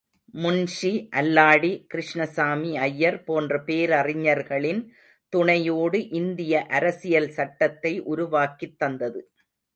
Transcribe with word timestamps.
முன்ஷி, 0.33 0.91
அல்லாடி 1.15 1.85
கிருஷ்ணசாமி 1.87 2.77
அய்யர் 2.77 3.23
போன்ற 3.23 3.59
பேரறிஞர்களின் 3.63 4.81
துணையோடு 5.29 6.09
இந்திய 6.09 6.65
அரசியல் 6.65 7.29
சட்டத்தை 7.29 7.99
உருவாக்கித் 7.99 8.79
தந்தது. 8.79 9.21